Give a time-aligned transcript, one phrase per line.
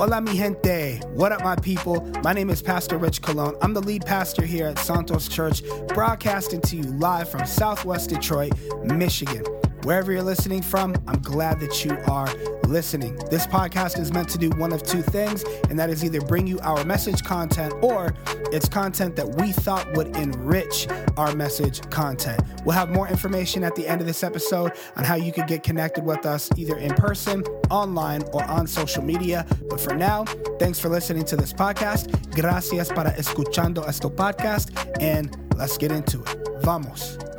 [0.00, 0.98] Hola, mi gente.
[1.12, 2.00] What up, my people?
[2.24, 3.54] My name is Pastor Rich Colon.
[3.60, 8.54] I'm the lead pastor here at Santos Church, broadcasting to you live from Southwest Detroit,
[8.82, 9.44] Michigan.
[9.82, 12.34] Wherever you're listening from, I'm glad that you are
[12.66, 13.14] listening.
[13.30, 16.46] This podcast is meant to do one of two things, and that is either bring
[16.46, 18.14] you our message content or
[18.52, 22.42] it's content that we thought would enrich our message content.
[22.64, 25.62] We'll have more information at the end of this episode on how you can get
[25.62, 29.46] connected with us either in person, online, or on social media.
[29.68, 30.24] But for now,
[30.58, 32.10] thanks for listening to this podcast.
[32.34, 34.70] Gracias para escuchando esto podcast,
[35.00, 36.48] and let's get into it.
[36.62, 37.29] Vamos.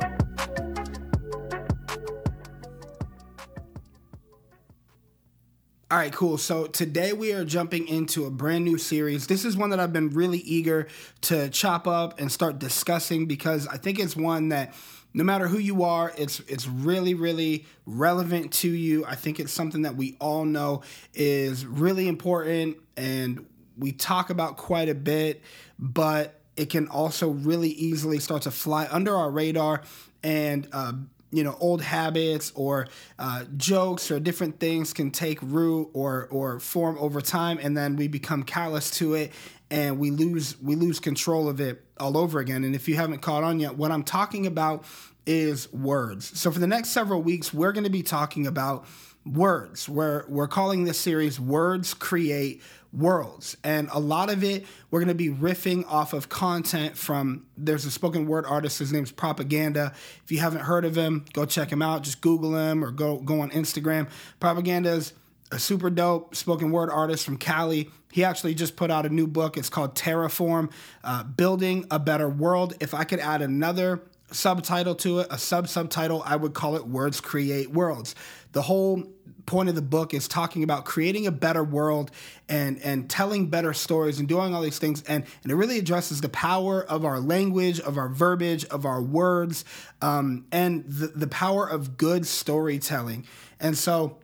[5.92, 6.38] All right, cool.
[6.38, 9.26] So today we are jumping into a brand new series.
[9.26, 10.88] This is one that I've been really eager
[11.20, 14.72] to chop up and start discussing because I think it's one that
[15.12, 19.04] no matter who you are, it's it's really really relevant to you.
[19.04, 20.80] I think it's something that we all know
[21.12, 23.44] is really important and
[23.76, 25.42] we talk about quite a bit,
[25.78, 29.82] but it can also really easily start to fly under our radar
[30.22, 30.94] and uh,
[31.32, 32.86] you know old habits or
[33.18, 37.96] uh, jokes or different things can take root or or form over time and then
[37.96, 39.32] we become callous to it
[39.70, 42.62] and we lose we lose control of it all over again.
[42.62, 44.84] And if you haven't caught on yet what i'm talking about
[45.24, 46.38] is words.
[46.38, 48.86] So for the next several weeks we're going to be talking about
[49.24, 52.60] words we're we're calling this series words create
[52.92, 53.56] worlds.
[53.64, 57.84] And a lot of it, we're going to be riffing off of content from, there's
[57.84, 59.92] a spoken word artist, his name's Propaganda.
[60.24, 62.02] If you haven't heard of him, go check him out.
[62.02, 64.08] Just Google him or go, go on Instagram.
[64.40, 65.14] Propaganda's
[65.50, 67.90] a super dope spoken word artist from Cali.
[68.10, 69.56] He actually just put out a new book.
[69.56, 70.70] It's called Terraform
[71.02, 72.74] uh, Building a Better World.
[72.80, 74.02] If I could add another
[74.32, 78.14] subtitle to it, a sub subtitle, I would call it Words Create Worlds.
[78.52, 79.04] The whole
[79.46, 82.10] point of the book is talking about creating a better world
[82.48, 85.02] and and telling better stories and doing all these things.
[85.04, 89.02] And and it really addresses the power of our language of our verbiage of our
[89.02, 89.64] words
[90.00, 93.26] um, and the, the power of good storytelling.
[93.58, 94.18] And so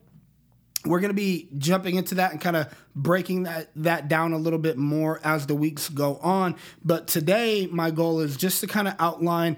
[0.85, 4.39] we're going to be jumping into that and kind of breaking that that down a
[4.39, 6.57] little bit more as the weeks go on.
[6.85, 9.57] But today my goal is just to kind of outline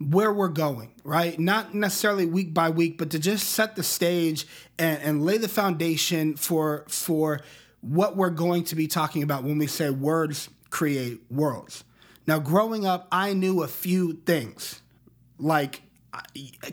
[0.00, 1.38] where we're going, right?
[1.38, 4.46] Not necessarily week by week, but to just set the stage
[4.78, 7.40] and, and lay the foundation for for
[7.80, 11.84] what we're going to be talking about when we say words create worlds.
[12.26, 14.82] Now, growing up, I knew a few things.
[15.38, 15.82] Like,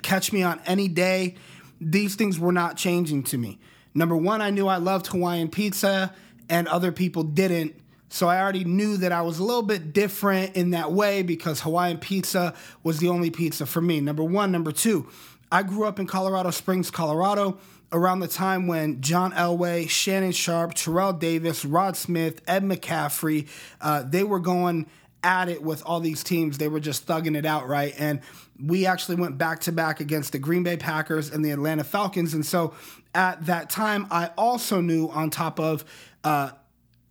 [0.01, 1.35] catch me on any day,
[1.79, 3.59] these things were not changing to me.
[3.93, 6.13] Number one, I knew I loved Hawaiian pizza
[6.49, 7.75] and other people didn't.
[8.09, 11.61] So I already knew that I was a little bit different in that way because
[11.61, 13.99] Hawaiian pizza was the only pizza for me.
[13.99, 14.51] Number one.
[14.51, 15.07] Number two,
[15.51, 17.57] I grew up in Colorado Springs, Colorado,
[17.91, 23.47] around the time when John Elway, Shannon Sharpe, Terrell Davis, Rod Smith, Ed McCaffrey,
[23.81, 24.87] uh, they were going
[25.23, 26.57] at it with all these teams.
[26.57, 27.93] They were just thugging it out, right?
[27.97, 28.22] And
[28.63, 32.33] we actually went back to back against the Green Bay Packers and the Atlanta Falcons.
[32.33, 32.73] And so
[33.13, 35.83] at that time, I also knew on top of
[36.23, 36.51] uh,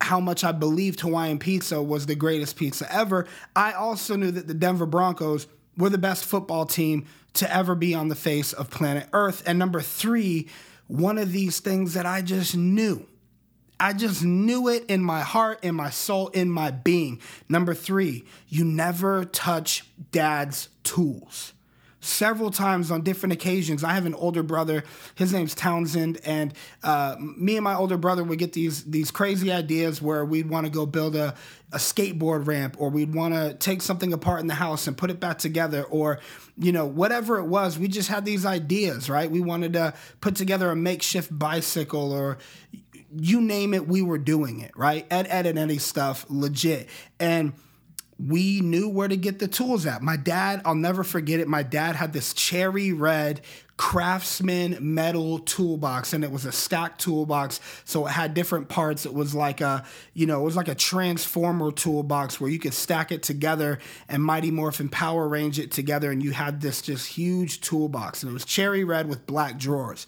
[0.05, 4.47] how much I believed Hawaiian pizza was the greatest pizza ever, I also knew that
[4.47, 8.69] the Denver Broncos were the best football team to ever be on the face of
[8.69, 9.41] planet Earth.
[9.47, 10.47] And number three,
[10.85, 13.07] one of these things that I just knew.
[13.79, 17.19] I just knew it in my heart, in my soul, in my being.
[17.49, 21.54] Number three, you never touch dad's tools
[22.05, 23.83] several times on different occasions.
[23.83, 24.83] I have an older brother.
[25.15, 29.51] His name's Townsend, and uh, me and my older brother would get these these crazy
[29.51, 31.35] ideas where we'd want to go build a
[31.71, 35.09] a skateboard ramp, or we'd want to take something apart in the house and put
[35.09, 36.19] it back together, or
[36.57, 37.77] you know whatever it was.
[37.77, 39.29] We just had these ideas, right?
[39.29, 42.37] We wanted to put together a makeshift bicycle, or
[43.17, 45.05] you name it, we were doing it, right?
[45.09, 46.89] Ed, Edd n Eddy stuff, legit,
[47.19, 47.53] and
[48.17, 50.01] we knew where to get the tools at.
[50.01, 51.47] My dad, I'll never forget it.
[51.47, 53.41] My dad had this cherry red
[53.77, 59.13] craftsman metal toolbox and it was a stack toolbox so it had different parts it
[59.13, 59.83] was like a
[60.13, 63.77] you know it was like a transformer toolbox where you could stack it together
[64.07, 68.29] and mighty morphin power range it together and you had this just huge toolbox and
[68.29, 70.07] it was cherry red with black drawers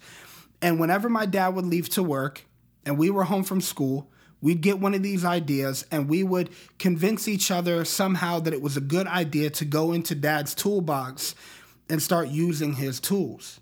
[0.62, 2.46] and whenever my dad would leave to work
[2.86, 4.08] and we were home from school
[4.40, 8.62] We'd get one of these ideas and we would convince each other somehow that it
[8.62, 11.34] was a good idea to go into dad's toolbox
[11.88, 13.60] and start using his tools.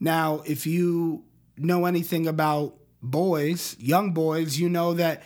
[0.00, 1.24] Now, if you
[1.56, 5.22] know anything about boys, young boys, you know that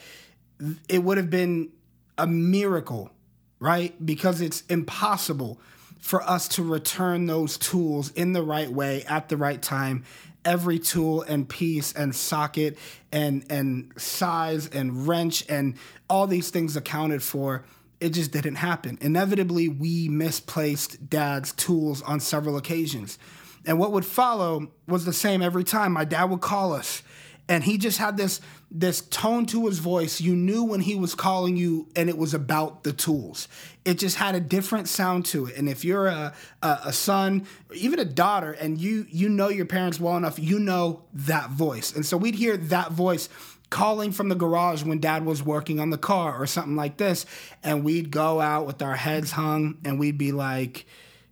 [0.88, 1.70] it would have been
[2.18, 3.10] a miracle,
[3.58, 3.94] right?
[4.04, 5.60] Because it's impossible
[5.98, 10.04] for us to return those tools in the right way at the right time
[10.44, 12.76] every tool and piece and socket
[13.12, 15.76] and and size and wrench and
[16.08, 17.64] all these things accounted for
[18.00, 18.98] it just didn't happen.
[19.00, 23.18] Inevitably we misplaced dad's tools on several occasions.
[23.64, 25.92] And what would follow was the same every time.
[25.92, 27.04] My dad would call us
[27.52, 28.40] and he just had this
[28.70, 30.22] this tone to his voice.
[30.22, 33.46] You knew when he was calling you and it was about the tools.
[33.84, 35.58] It just had a different sound to it.
[35.58, 36.32] And if you're a,
[36.62, 40.38] a, a son or even a daughter and you you know your parents well enough
[40.38, 41.94] you know that voice.
[41.94, 43.28] And so we'd hear that voice
[43.68, 47.26] calling from the garage when dad was working on the car or something like this.
[47.62, 50.86] And we'd go out with our heads hung and we'd be like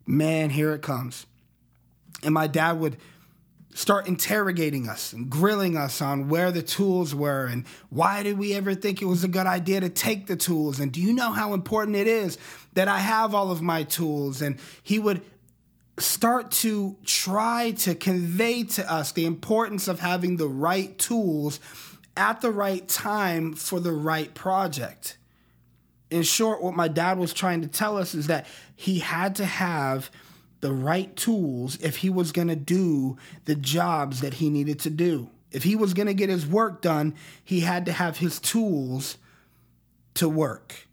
[0.07, 1.25] man here it comes.
[2.23, 2.99] And my dad would
[3.75, 8.53] start interrogating us and grilling us on where the tools were and why did we
[8.55, 11.31] ever think it was a good idea to take the tools and do you know
[11.31, 12.37] how important it is
[12.75, 15.23] that I have all of my tools and he would
[15.99, 21.61] start to try to convey to us the importance of having the right tools
[22.17, 25.17] at the right time for the right project.
[26.11, 29.45] In short, what my dad was trying to tell us is that he had to
[29.45, 30.11] have
[30.61, 34.91] the right tools if he was going to do the jobs that he needed to
[34.91, 35.31] do.
[35.51, 39.19] If he was going to get his work done, he had to have his tools
[40.15, 40.87] to work.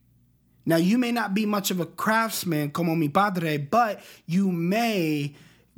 [0.66, 5.36] Now, you may not be much of a craftsman como mi padre, but you may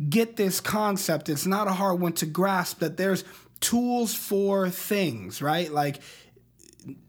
[0.09, 1.29] get this concept.
[1.29, 3.23] It's not a hard one to grasp that there's
[3.59, 5.71] tools for things, right?
[5.71, 5.99] Like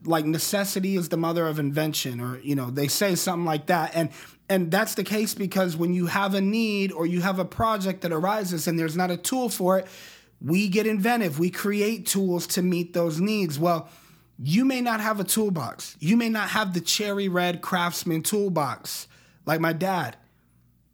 [0.04, 3.92] like necessity is the mother of invention or you know they say something like that
[3.94, 4.10] and
[4.50, 8.00] and that's the case because when you have a need or you have a project
[8.00, 9.86] that arises and there's not a tool for it,
[10.40, 11.38] we get inventive.
[11.38, 13.60] We create tools to meet those needs.
[13.60, 13.88] Well,
[14.42, 15.96] you may not have a toolbox.
[16.00, 19.06] You may not have the cherry red craftsman toolbox
[19.46, 20.16] like my dad.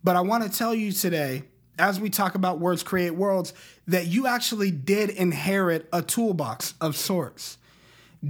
[0.04, 1.44] But I want to tell you today,
[1.78, 3.54] as we talk about words create worlds,
[3.86, 7.56] that you actually did inherit a toolbox of sorts.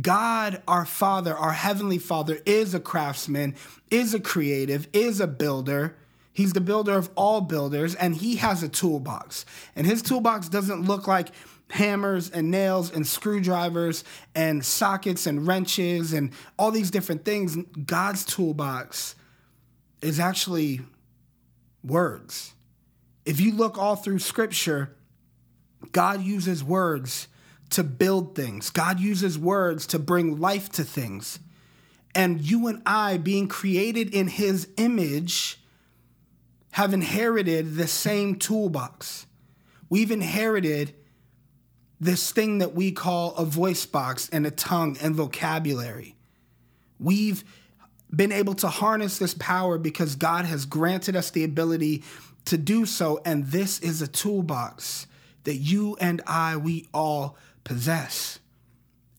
[0.00, 3.54] God, our Father, our Heavenly Father, is a craftsman,
[3.90, 5.96] is a creative, is a builder.
[6.32, 9.46] He's the builder of all builders, and he has a toolbox.
[9.74, 11.28] And his toolbox doesn't look like
[11.70, 14.04] hammers and nails and screwdrivers
[14.34, 17.56] and sockets and wrenches and all these different things.
[17.84, 19.14] God's toolbox
[20.02, 20.80] is actually
[21.82, 22.54] words.
[23.24, 24.94] If you look all through scripture,
[25.92, 27.28] God uses words
[27.70, 28.70] to build things.
[28.70, 31.38] God uses words to bring life to things.
[32.14, 35.60] And you and I, being created in his image,
[36.72, 39.26] have inherited the same toolbox.
[39.88, 40.94] We've inherited
[42.00, 46.16] this thing that we call a voice box and a tongue and vocabulary.
[46.98, 47.44] We've
[48.14, 52.04] been able to harness this power because God has granted us the ability
[52.46, 53.20] to do so.
[53.24, 55.06] And this is a toolbox
[55.44, 57.36] that you and I, we all
[57.66, 58.38] possess.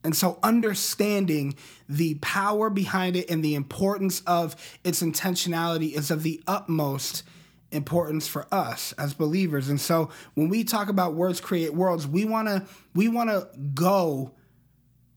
[0.04, 1.56] And so, understanding
[1.90, 7.24] the power behind it and the importance of its intentionality is of the utmost
[7.72, 9.68] importance for us as believers.
[9.68, 12.66] And so, when we talk about words create worlds, we want to
[12.96, 14.32] we want to go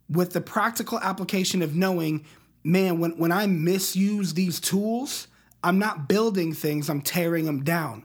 [0.08, 2.24] with the practical application of knowing,
[2.64, 5.28] man, when when I misuse these tools,
[5.62, 8.04] I'm not building things, I'm tearing them down.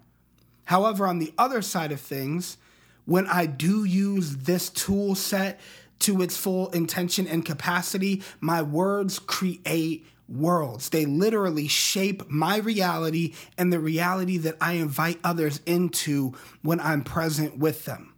[0.65, 2.57] However, on the other side of things,
[3.05, 5.59] when I do use this tool set
[5.99, 10.89] to its full intention and capacity, my words create worlds.
[10.89, 17.03] They literally shape my reality and the reality that I invite others into when I'm
[17.03, 18.15] present with them.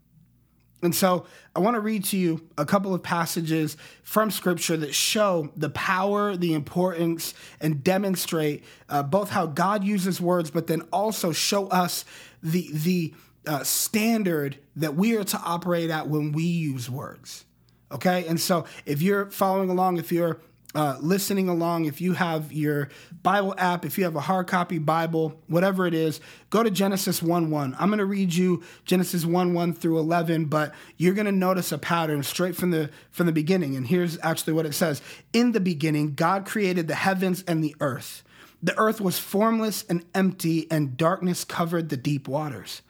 [0.83, 1.25] And so
[1.55, 5.71] I want to read to you a couple of passages from scripture that show the
[5.71, 11.67] power, the importance, and demonstrate uh, both how God uses words, but then also show
[11.67, 12.05] us
[12.43, 13.13] the, the,
[13.47, 17.45] uh, standard that we are to operate at when we use words.
[17.91, 18.27] Okay.
[18.27, 20.39] And so if you're following along, if you're
[20.75, 22.89] uh, listening along, if you have your
[23.23, 27.23] Bible app, if you have a hard copy Bible, whatever it is, go to Genesis
[27.23, 27.75] 1 1.
[27.79, 31.71] I'm going to read you Genesis 1 1 through 11, but you're going to notice
[31.71, 33.75] a pattern straight from the, from the beginning.
[33.75, 35.01] And here's actually what it says
[35.33, 38.23] In the beginning, God created the heavens and the earth.
[38.61, 42.81] The earth was formless and empty, and darkness covered the deep waters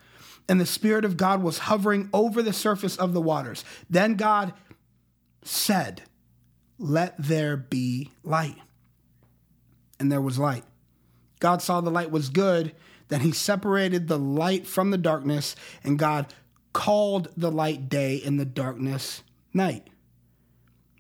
[0.50, 3.66] and the Spirit of God was hovering over the surface of the waters.
[3.90, 4.54] Then God
[5.44, 6.04] said,
[6.78, 8.58] Let there be light.
[10.00, 10.64] And there was light.
[11.40, 12.74] God saw the light was good.
[13.10, 16.34] Then he separated the light from the darkness, and God
[16.74, 19.24] called the light day and the darkness
[19.54, 19.88] night.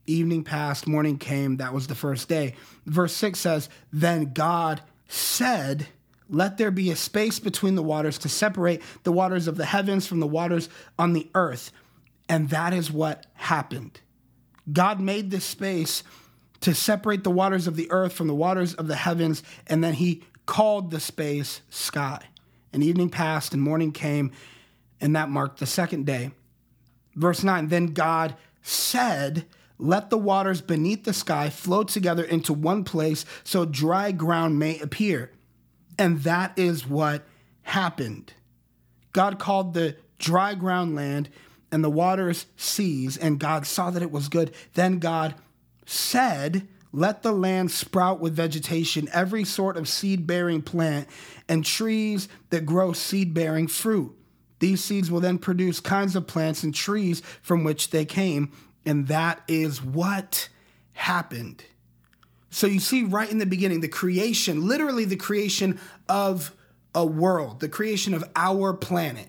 [0.05, 1.57] Evening passed, morning came.
[1.57, 2.55] That was the first day.
[2.85, 5.87] Verse 6 says, Then God said,
[6.29, 10.07] let there be a space between the waters to separate the waters of the heavens
[10.07, 10.69] from the waters
[10.99, 11.71] on the earth.
[12.27, 14.01] And that is what happened.
[14.71, 16.03] God made this space
[16.61, 19.93] to separate the waters of the earth from the waters of the heavens, and then
[19.93, 22.21] he called the space sky.
[22.73, 24.31] And evening passed and morning came,
[24.99, 26.31] and that marked the second day.
[27.15, 29.45] Verse 9 Then God said,
[29.77, 34.79] Let the waters beneath the sky flow together into one place so dry ground may
[34.79, 35.31] appear.
[35.97, 37.25] And that is what
[37.63, 38.33] happened.
[39.13, 41.29] God called the dry ground land
[41.71, 44.53] and the waters seas, and God saw that it was good.
[44.73, 45.35] Then God
[45.85, 51.07] said, Let the land sprout with vegetation, every sort of seed bearing plant,
[51.49, 54.15] and trees that grow seed bearing fruit.
[54.59, 58.51] These seeds will then produce kinds of plants and trees from which they came.
[58.85, 60.49] And that is what
[60.93, 61.63] happened.
[62.49, 66.53] So you see, right in the beginning, the creation, literally the creation of
[66.95, 69.27] a world, the creation of our planet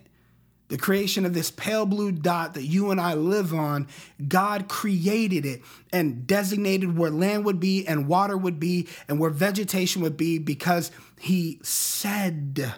[0.69, 3.87] the creation of this pale blue dot that you and I live on,
[4.25, 5.61] God created it
[5.91, 10.37] and designated where land would be and water would be and where vegetation would be
[10.37, 12.73] because He said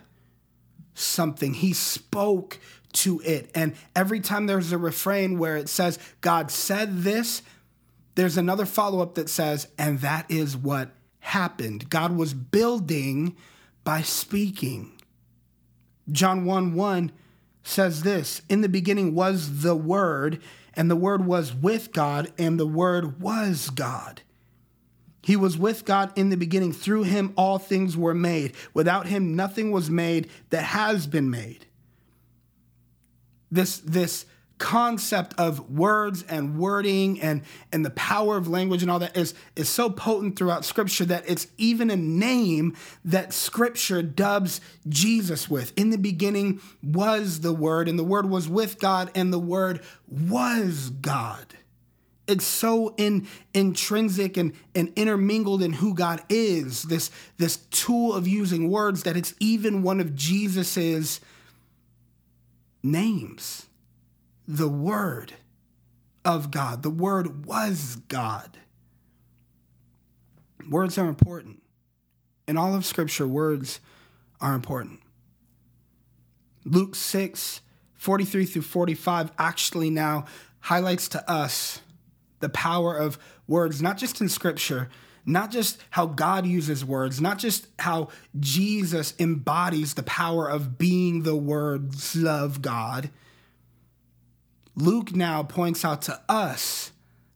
[0.94, 1.54] something.
[1.54, 2.60] He spoke
[2.94, 3.52] to it.
[3.54, 7.42] And every time there's a refrain where it says, God said this,
[8.16, 11.90] there's another follow up that says, and that is what happened.
[11.90, 13.36] God was building
[13.84, 15.00] by speaking.
[16.12, 17.12] John 1 1
[17.64, 20.42] says this In the beginning was the Word,
[20.74, 24.22] and the Word was with God, and the Word was God.
[25.24, 26.74] He was with God in the beginning.
[26.74, 28.54] Through him, all things were made.
[28.74, 31.68] Without him, nothing was made that has been made.
[33.52, 34.26] This, this
[34.62, 37.42] concept of words and wording and
[37.74, 41.24] and the power of language and all that is is so potent throughout scripture that
[41.28, 45.74] it's even a name that scripture dubs Jesus with.
[45.76, 49.82] In the beginning was the word and the word was with God and the word
[50.08, 51.56] was God.
[52.28, 58.28] It's so in intrinsic and, and intermingled in who God is, this, this tool of
[58.28, 61.20] using words that it's even one of Jesus's
[62.84, 63.66] names
[64.48, 65.34] the Word
[66.26, 66.84] of God.
[66.84, 68.58] The Word was God.
[70.70, 71.64] Words are important.
[72.48, 73.80] In all of Scripture, words
[74.40, 75.00] are important.
[76.66, 77.62] Luke 6,
[77.96, 80.26] 43 through 45 actually now
[80.60, 81.82] highlights to us
[82.40, 83.18] the power of
[83.48, 84.90] words, not just in Scripture,
[85.26, 91.24] not just how God uses words, not just how Jesus embodies the power of being
[91.24, 93.10] the words of God
[94.76, 96.92] Luke now points out to us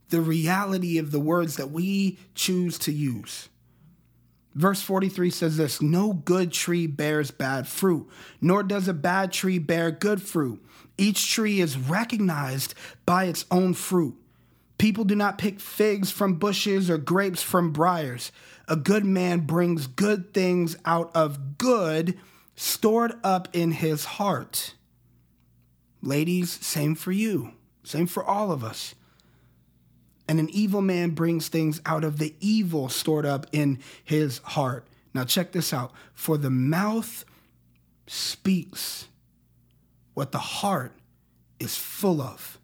[0.10, 3.50] the reality of the words that we choose to use.
[4.54, 8.08] Verse 43 says this No good tree bears bad fruit,
[8.40, 10.64] nor does a bad tree bear good fruit.
[10.98, 12.74] Each tree is recognized
[13.06, 14.16] by its own fruit.
[14.78, 18.32] People do not pick figs from bushes or grapes from briars.
[18.68, 22.18] A good man brings good things out of good
[22.56, 24.74] stored up in his heart.
[26.06, 27.54] Ladies, same for you.
[27.84, 28.94] Same for all of us.
[30.28, 34.86] And an evil man brings things out of the evil stored up in his heart.
[35.14, 35.92] Now, check this out.
[36.14, 37.26] For the mouth
[38.06, 39.08] speaks
[40.14, 40.94] what the heart
[41.60, 42.60] is full of.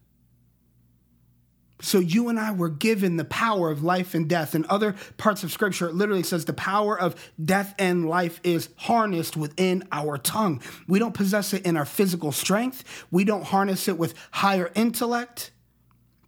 [1.82, 4.54] So you and I were given the power of life and death.
[4.54, 8.68] In other parts of scripture, it literally says the power of death and life is
[8.76, 10.62] harnessed within our tongue.
[10.86, 15.50] We don't possess it in our physical strength, we don't harness it with higher intellect.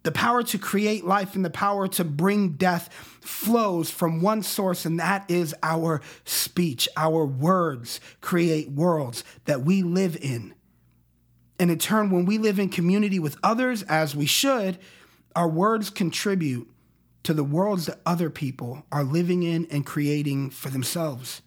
[0.03, 4.85] The power to create life and the power to bring death flows from one source,
[4.85, 6.87] and that is our speech.
[6.95, 10.53] Our words create worlds that we live in.
[11.57, 14.77] And in turn, when we live in community with others, as we should,
[15.35, 16.69] our words contribute
[17.23, 21.41] to the worlds that other people are living in and creating for themselves.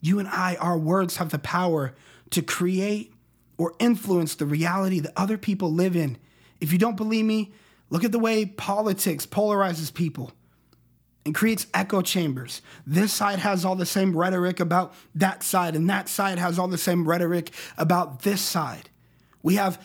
[0.00, 1.94] You and I, our words have the power
[2.30, 3.12] to create
[3.58, 6.18] or influence the reality that other people live in.
[6.60, 7.52] If you don't believe me,
[7.90, 10.32] look at the way politics polarizes people
[11.24, 12.62] and creates echo chambers.
[12.86, 16.68] This side has all the same rhetoric about that side, and that side has all
[16.68, 18.90] the same rhetoric about this side.
[19.42, 19.84] We have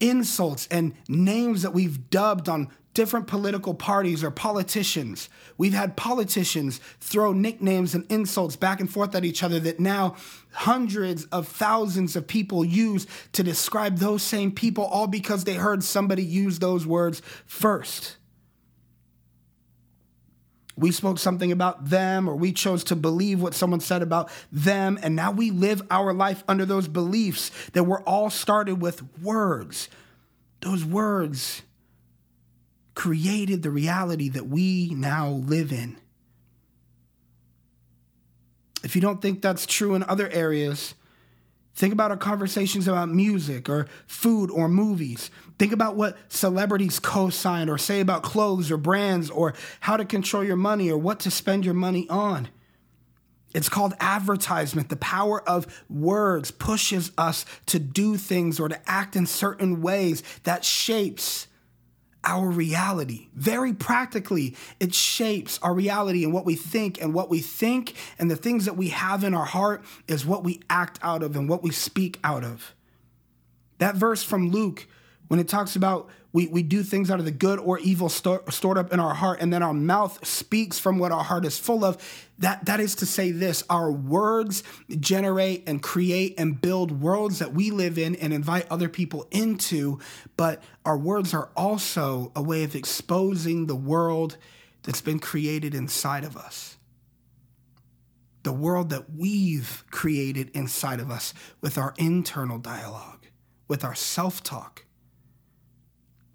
[0.00, 5.28] insults and names that we've dubbed on different political parties or politicians.
[5.56, 10.16] We've had politicians throw nicknames and insults back and forth at each other that now
[10.52, 15.84] hundreds of thousands of people use to describe those same people, all because they heard
[15.84, 18.16] somebody use those words first.
[20.80, 24.98] We spoke something about them or we chose to believe what someone said about them.
[25.02, 29.90] And now we live our life under those beliefs that were all started with words.
[30.60, 31.62] Those words
[32.94, 35.98] created the reality that we now live in.
[38.82, 40.94] If you don't think that's true in other areas,
[41.74, 45.30] think about our conversations about music or food or movies.
[45.58, 50.04] Think about what celebrities co sign or say about clothes or brands or how to
[50.04, 52.48] control your money or what to spend your money on.
[53.52, 54.88] It's called advertisement.
[54.88, 60.22] The power of words pushes us to do things or to act in certain ways
[60.44, 61.48] that shapes
[62.24, 63.28] our reality.
[63.34, 68.30] Very practically, it shapes our reality and what we think, and what we think and
[68.30, 71.48] the things that we have in our heart is what we act out of and
[71.48, 72.74] what we speak out of.
[73.78, 74.86] That verse from Luke,
[75.28, 78.78] when it talks about we, we do things out of the good or evil stored
[78.78, 81.84] up in our heart, and then our mouth speaks from what our heart is full
[81.84, 81.98] of.
[82.38, 84.62] That, that is to say, this our words
[85.00, 89.98] generate and create and build worlds that we live in and invite other people into,
[90.36, 94.36] but our words are also a way of exposing the world
[94.84, 96.76] that's been created inside of us.
[98.44, 103.26] The world that we've created inside of us with our internal dialogue,
[103.68, 104.86] with our self talk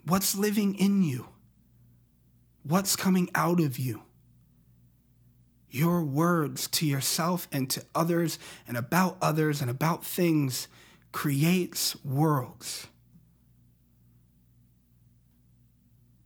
[0.05, 1.27] What's living in you?
[2.63, 4.03] What's coming out of you?
[5.69, 10.67] Your words to yourself and to others and about others and about things
[11.11, 12.87] creates worlds.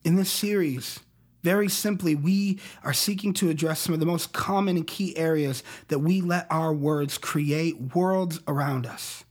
[0.03, 0.99] In this series,
[1.41, 5.63] very simply, we are seeking to address some of the most common and key areas
[5.87, 9.23] that we let our words create worlds around us.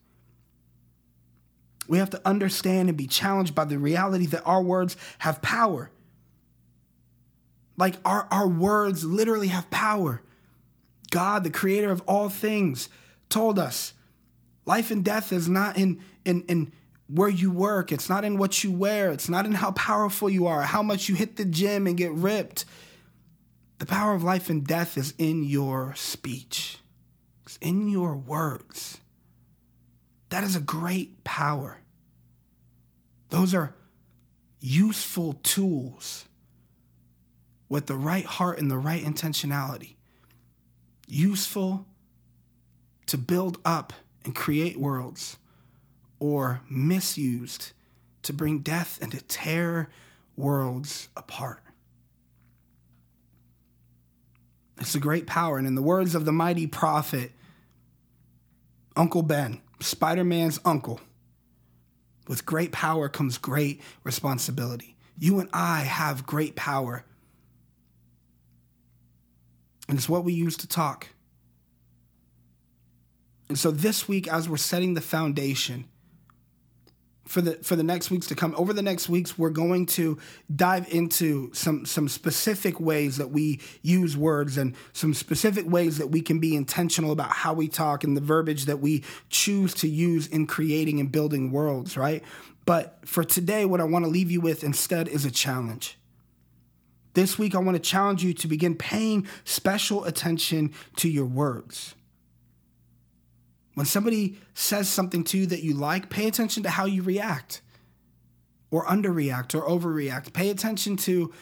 [1.88, 5.90] We have to understand and be challenged by the reality that our words have power.
[7.76, 10.22] Like our, our words literally have power.
[11.10, 12.90] God, the creator of all things,
[13.30, 13.94] told us
[14.66, 16.72] life and death is not in, in, in
[17.08, 20.46] where you work, it's not in what you wear, it's not in how powerful you
[20.46, 22.66] are, how much you hit the gym and get ripped.
[23.78, 26.78] The power of life and death is in your speech,
[27.44, 28.98] it's in your words.
[30.30, 31.78] That is a great power.
[33.30, 33.74] Those are
[34.60, 36.26] useful tools
[37.68, 39.96] with the right heart and the right intentionality.
[41.06, 41.86] Useful
[43.06, 43.92] to build up
[44.24, 45.38] and create worlds,
[46.18, 47.72] or misused
[48.22, 49.88] to bring death and to tear
[50.36, 51.62] worlds apart.
[54.80, 55.58] It's a great power.
[55.58, 57.32] And in the words of the mighty prophet,
[58.96, 61.00] Uncle Ben, Spider Man's uncle.
[62.26, 64.96] With great power comes great responsibility.
[65.18, 67.04] You and I have great power.
[69.88, 71.08] And it's what we use to talk.
[73.48, 75.86] And so this week, as we're setting the foundation,
[77.28, 78.54] for the for the next weeks to come.
[78.56, 80.18] Over the next weeks, we're going to
[80.54, 86.08] dive into some some specific ways that we use words and some specific ways that
[86.08, 89.88] we can be intentional about how we talk and the verbiage that we choose to
[89.88, 92.24] use in creating and building worlds, right?
[92.64, 95.98] But for today, what I want to leave you with instead is a challenge.
[97.12, 101.94] This week, I want to challenge you to begin paying special attention to your words.
[103.78, 107.60] When somebody says something to you that you like, pay attention to how you react
[108.72, 110.32] or underreact or overreact.
[110.32, 111.32] Pay attention to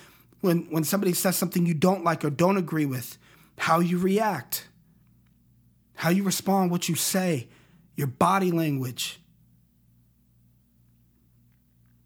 [0.43, 3.17] when, when somebody says something you don't like or don't agree with,
[3.57, 4.69] how you react,
[5.95, 7.49] how you respond, what you say,
[7.97, 9.19] your body language.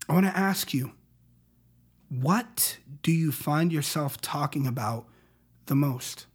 [0.08, 0.92] I want to ask you,
[2.08, 5.08] what do you find yourself talking about
[5.66, 6.26] the most?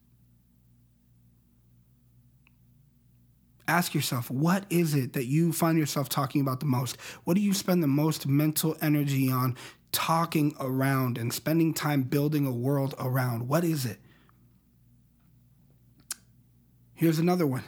[3.68, 6.98] Ask yourself what is it that you find yourself talking about the most?
[7.24, 9.56] What do you spend the most mental energy on
[9.92, 13.48] talking around and spending time building a world around?
[13.48, 14.00] What is it?
[16.94, 17.64] Here's another one.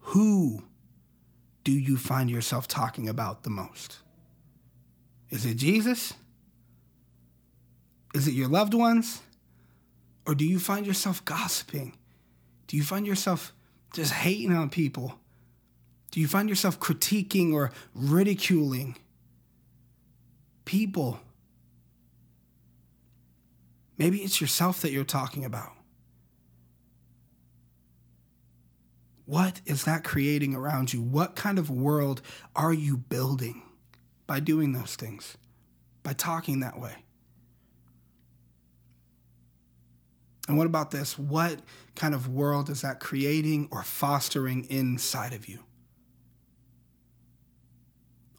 [0.00, 0.64] Who
[1.64, 3.98] do you find yourself talking about the most?
[5.30, 6.14] Is it Jesus?
[8.14, 9.20] Is it your loved ones?
[10.26, 11.96] Or do you find yourself gossiping?
[12.66, 13.52] Do you find yourself
[13.98, 15.18] just hating on people?
[16.12, 18.96] Do you find yourself critiquing or ridiculing
[20.64, 21.18] people?
[23.96, 25.72] Maybe it's yourself that you're talking about.
[29.24, 31.02] What is that creating around you?
[31.02, 32.22] What kind of world
[32.54, 33.62] are you building
[34.28, 35.36] by doing those things,
[36.04, 37.04] by talking that way?
[40.48, 41.18] And what about this?
[41.18, 41.60] What
[41.94, 45.60] kind of world is that creating or fostering inside of you?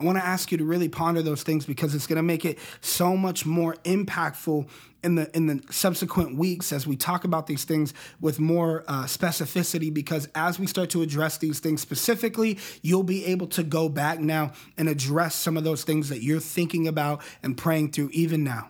[0.01, 2.45] I want to ask you to really ponder those things because it's going to make
[2.45, 4.69] it so much more impactful
[5.03, 9.03] in the in the subsequent weeks as we talk about these things with more uh,
[9.03, 9.93] specificity.
[9.93, 14.19] Because as we start to address these things specifically, you'll be able to go back
[14.19, 18.41] now and address some of those things that you're thinking about and praying through even
[18.41, 18.69] now.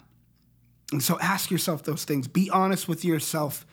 [0.92, 2.28] And so, ask yourself those things.
[2.28, 3.66] Be honest with yourself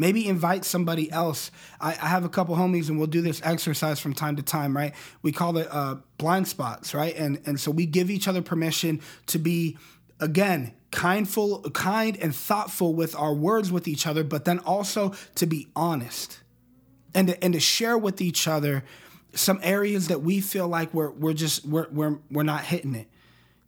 [0.00, 1.50] Maybe invite somebody else.
[1.78, 4.74] I, I, have a couple homies, and we'll do this exercise from time to time,
[4.74, 4.94] right?
[5.20, 7.14] We call it uh, blind spots, right?
[7.14, 9.76] And and so we give each other permission to be,
[10.18, 15.44] again, kindful, kind and thoughtful with our words with each other, but then also to
[15.44, 16.40] be honest,
[17.14, 18.84] and to, and to share with each other
[19.34, 23.08] some areas that we feel like we're we're just we're we're we're not hitting it.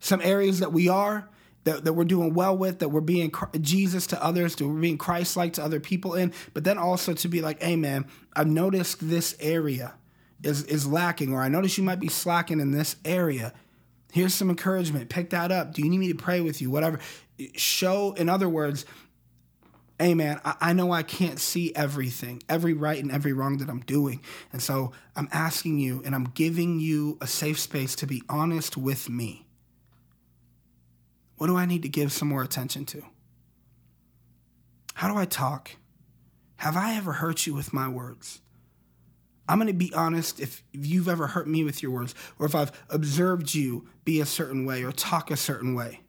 [0.00, 1.28] Some areas that we are,
[1.64, 4.98] that, that we're doing well with, that we're being Jesus to others, that we're being
[4.98, 8.48] Christ like to other people in, but then also to be like, hey man, I've
[8.48, 9.94] noticed this area
[10.42, 13.52] is, is lacking, or I notice you might be slacking in this area.
[14.12, 15.08] Here's some encouragement.
[15.08, 15.72] Pick that up.
[15.72, 16.70] Do you need me to pray with you?
[16.70, 16.98] Whatever.
[17.54, 18.84] Show, in other words,
[19.98, 23.68] hey man, I, I know I can't see everything, every right and every wrong that
[23.68, 24.20] I'm doing.
[24.52, 28.76] And so I'm asking you and I'm giving you a safe space to be honest
[28.76, 29.46] with me.
[31.42, 33.02] What do I need to give some more attention to?
[34.94, 35.72] How do I talk?
[36.58, 38.40] Have I ever hurt you with my words?
[39.48, 42.54] I'm going to be honest if, you've ever hurt me with your words, or if
[42.54, 46.02] I've observed you be a certain way or talk a certain way,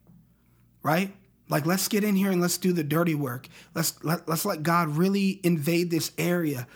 [0.84, 1.12] right?
[1.50, 3.48] Like, let's get in here and let's do the dirty work.
[3.74, 6.68] Let's let, let's let God really invade this area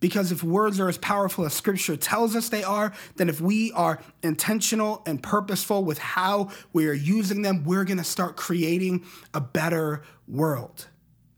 [0.00, 3.72] because if words are as powerful as scripture tells us they are, then if we
[3.72, 9.04] are intentional and purposeful with how we are using them, we're going to start creating
[9.32, 10.86] a better world.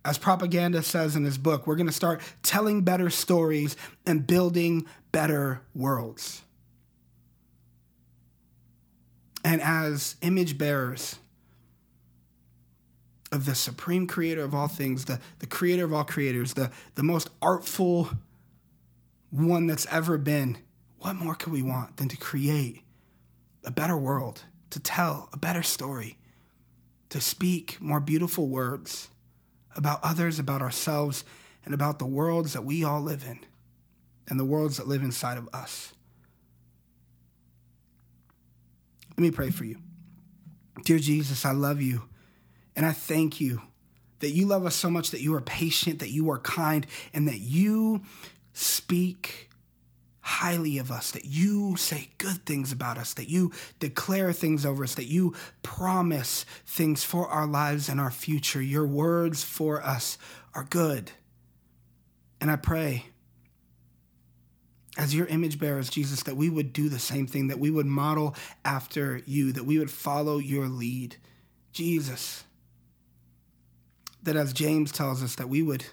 [0.04, 4.86] As propaganda says in his book, we're going to start telling better stories and building
[5.12, 6.42] better worlds.
[9.44, 11.16] And as image bearers
[13.30, 17.02] of the supreme creator of all things, the, the creator of all creators, the, the
[17.02, 18.10] most artful
[19.30, 20.58] one that's ever been,
[20.98, 22.82] what more could we want than to create
[23.64, 26.18] a better world, to tell a better story,
[27.10, 29.08] to speak more beautiful words
[29.76, 31.24] about others, about ourselves,
[31.64, 33.38] and about the worlds that we all live in
[34.28, 35.92] and the worlds that live inside of us?
[39.10, 39.78] Let me pray for you.
[40.84, 42.02] Dear Jesus, I love you
[42.76, 43.62] and I thank you
[44.20, 47.28] that you love us so much that you are patient, that you are kind, and
[47.28, 48.02] that you
[48.58, 49.48] speak
[50.20, 54.84] highly of us, that you say good things about us, that you declare things over
[54.84, 58.60] us, that you promise things for our lives and our future.
[58.60, 60.18] Your words for us
[60.54, 61.12] are good.
[62.40, 63.06] And I pray,
[64.98, 67.86] as your image bearers, Jesus, that we would do the same thing, that we would
[67.86, 71.16] model after you, that we would follow your lead.
[71.72, 72.44] Jesus,
[74.22, 75.86] that as James tells us, that we would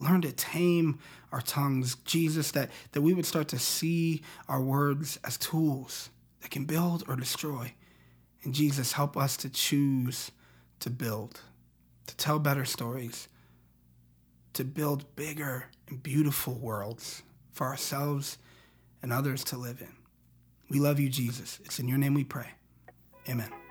[0.00, 0.98] learn to tame
[1.32, 6.10] our tongues, Jesus, that, that we would start to see our words as tools
[6.40, 7.72] that can build or destroy.
[8.44, 10.30] And Jesus, help us to choose
[10.80, 11.40] to build,
[12.06, 13.28] to tell better stories,
[14.54, 18.38] to build bigger and beautiful worlds for ourselves
[19.02, 19.92] and others to live in.
[20.70, 21.60] We love you, Jesus.
[21.64, 22.48] It's in your name we pray.
[23.28, 23.67] Amen.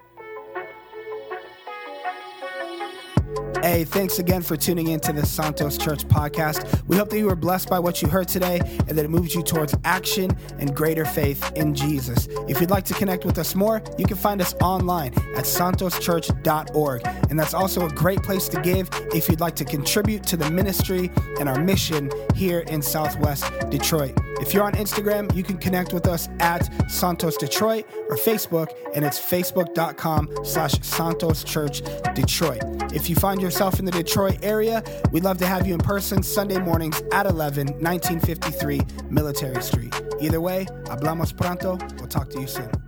[3.62, 6.84] Hey, thanks again for tuning in to the Santos Church podcast.
[6.88, 9.34] We hope that you were blessed by what you heard today and that it moves
[9.34, 12.28] you towards action and greater faith in Jesus.
[12.48, 17.02] If you'd like to connect with us more, you can find us online at santoschurch.org.
[17.30, 20.50] And that's also a great place to give if you'd like to contribute to the
[20.52, 24.14] ministry and our mission here in Southwest Detroit.
[24.40, 29.04] If you're on Instagram, you can connect with us at Santos Detroit or Facebook, and
[29.04, 31.82] it's facebook.com slash Santos Church
[32.14, 32.77] Detroit.
[32.94, 36.24] If you find yourself in the Detroit area, we'd love to have you in person
[36.24, 39.94] Sunday mornings at 11, 1953 Military Street.
[40.20, 41.78] Either way, hablamos pronto.
[41.98, 42.87] We'll talk to you soon.